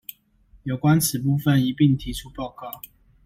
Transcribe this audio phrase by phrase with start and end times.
[0.63, 2.81] 有關此部分一併提出報告